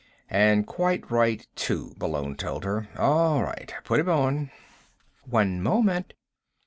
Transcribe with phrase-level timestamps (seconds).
[0.31, 2.89] "And quite right, too," Malone told her.
[2.97, 3.71] "All right.
[3.83, 4.49] Put him on."
[5.25, 6.15] "One moment."